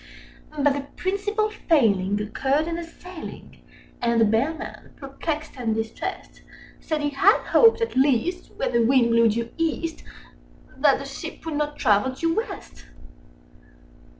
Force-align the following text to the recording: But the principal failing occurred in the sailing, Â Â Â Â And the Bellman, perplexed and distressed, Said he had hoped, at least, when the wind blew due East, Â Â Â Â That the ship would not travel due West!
But 0.57 0.73
the 0.73 0.87
principal 0.95 1.51
failing 1.51 2.19
occurred 2.19 2.67
in 2.67 2.75
the 2.77 2.83
sailing, 2.83 3.51
Â 3.51 3.51
Â 3.53 3.53
Â 3.53 3.53
Â 4.07 4.11
And 4.13 4.21
the 4.21 4.25
Bellman, 4.25 4.93
perplexed 4.95 5.51
and 5.57 5.75
distressed, 5.75 6.41
Said 6.79 7.01
he 7.01 7.09
had 7.11 7.37
hoped, 7.41 7.81
at 7.81 7.95
least, 7.95 8.49
when 8.55 8.71
the 8.71 8.81
wind 8.81 9.11
blew 9.11 9.29
due 9.29 9.51
East, 9.59 9.97
Â 9.97 10.01
Â 10.01 10.05
Â 10.05 10.05
Â 10.07 10.81
That 10.81 10.97
the 10.97 11.05
ship 11.05 11.45
would 11.45 11.53
not 11.55 11.77
travel 11.77 12.11
due 12.13 12.33
West! 12.35 12.85